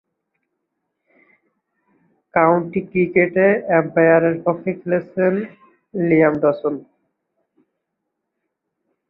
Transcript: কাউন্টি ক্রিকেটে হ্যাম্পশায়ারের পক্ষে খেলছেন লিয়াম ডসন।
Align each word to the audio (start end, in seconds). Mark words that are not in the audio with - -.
কাউন্টি 2.33 2.79
ক্রিকেটে 2.89 3.47
হ্যাম্পশায়ারের 3.69 4.35
পক্ষে 4.45 4.71
খেলছেন 4.81 5.33
লিয়াম 5.93 6.33
ডসন। 6.43 6.75